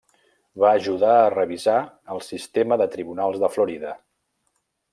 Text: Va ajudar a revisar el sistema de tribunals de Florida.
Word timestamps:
Va 0.61 0.69
ajudar 0.77 1.11
a 1.15 1.27
revisar 1.33 1.75
el 2.15 2.23
sistema 2.29 2.79
de 2.83 2.89
tribunals 2.97 3.39
de 3.45 3.51
Florida. 3.59 3.93